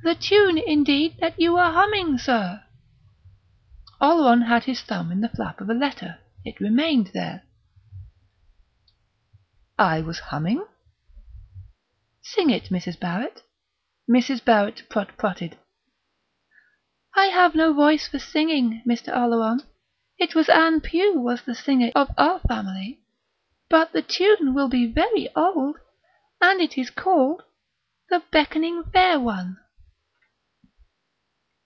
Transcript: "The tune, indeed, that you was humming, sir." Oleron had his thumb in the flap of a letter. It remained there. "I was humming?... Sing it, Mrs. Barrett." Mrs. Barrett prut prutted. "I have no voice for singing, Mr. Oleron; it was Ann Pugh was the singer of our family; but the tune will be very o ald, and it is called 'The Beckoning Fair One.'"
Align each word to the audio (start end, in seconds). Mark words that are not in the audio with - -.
"The 0.00 0.14
tune, 0.14 0.56
indeed, 0.56 1.18
that 1.20 1.38
you 1.38 1.52
was 1.54 1.74
humming, 1.74 2.16
sir." 2.16 2.64
Oleron 4.00 4.42
had 4.46 4.64
his 4.64 4.80
thumb 4.80 5.12
in 5.12 5.20
the 5.20 5.28
flap 5.28 5.60
of 5.60 5.68
a 5.68 5.74
letter. 5.74 6.20
It 6.46 6.60
remained 6.60 7.08
there. 7.12 7.42
"I 9.78 10.00
was 10.00 10.18
humming?... 10.18 10.66
Sing 12.22 12.48
it, 12.48 12.64
Mrs. 12.70 12.98
Barrett." 12.98 13.42
Mrs. 14.08 14.42
Barrett 14.42 14.88
prut 14.88 15.14
prutted. 15.18 15.58
"I 17.14 17.26
have 17.26 17.54
no 17.54 17.74
voice 17.74 18.08
for 18.08 18.18
singing, 18.20 18.82
Mr. 18.88 19.14
Oleron; 19.14 19.60
it 20.16 20.34
was 20.34 20.48
Ann 20.48 20.80
Pugh 20.80 21.20
was 21.20 21.42
the 21.42 21.54
singer 21.54 21.90
of 21.94 22.12
our 22.16 22.40
family; 22.40 23.02
but 23.68 23.92
the 23.92 24.02
tune 24.02 24.54
will 24.54 24.68
be 24.68 24.86
very 24.90 25.28
o 25.36 25.52
ald, 25.66 25.76
and 26.40 26.62
it 26.62 26.78
is 26.78 26.88
called 26.88 27.42
'The 28.08 28.22
Beckoning 28.30 28.84
Fair 28.90 29.20
One.'" 29.20 29.58